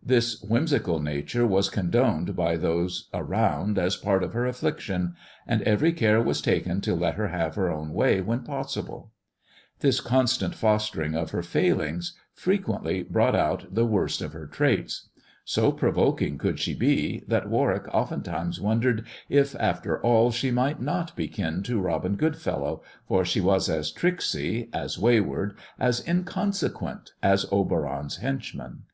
This 0.00 0.40
whimsical 0.42 1.00
nature 1.00 1.44
was 1.44 1.68
condoned 1.68 2.36
by 2.36 2.56
those 2.56 3.10
around 3.12 3.80
as 3.80 3.96
part 3.96 4.22
of 4.22 4.32
her 4.32 4.46
affliction; 4.46 5.16
and 5.44 5.60
every 5.62 5.92
care 5.92 6.22
was 6.22 6.40
taken 6.40 6.80
to 6.82 6.94
let 6.94 7.16
her 7.16 7.26
have 7.26 7.56
her 7.56 7.68
own 7.68 7.92
way 7.92 8.20
when 8.20 8.44
possible. 8.44 9.10
This 9.80 9.98
constant 10.00 10.54
fostering 10.54 11.16
of 11.16 11.32
her 11.32 11.42
failings 11.42 12.14
frequently 12.32 13.02
46 13.02 13.08
THE 13.08 13.10
dwarf's 13.10 13.10
chamber 13.10 13.12
brought 13.12 13.34
out 13.34 13.74
the 13.74 13.84
worst 13.84 14.22
of 14.22 14.32
her 14.34 14.46
traits. 14.46 15.08
So 15.44 15.72
provoking 15.72 16.38
could 16.38 16.60
she 16.60 16.76
be, 16.76 17.24
that 17.26 17.50
Warwick 17.50 17.92
oftentimes 17.92 18.60
wondered 18.60 19.04
if 19.28 19.56
after 19.56 20.00
all 20.00 20.30
she 20.30 20.52
might 20.52 20.80
not 20.80 21.16
be 21.16 21.26
kin 21.26 21.64
to 21.64 21.80
Robin 21.80 22.14
Goodfellow, 22.14 22.84
for 23.08 23.24
she 23.24 23.40
was 23.40 23.68
as 23.68 23.90
tricksy, 23.90 24.68
as 24.72 24.96
wayward, 24.96 25.56
as 25.76 26.06
inconsequent 26.06 27.14
as 27.20 27.46
Oberon's 27.50 28.18
henchman. 28.18 28.84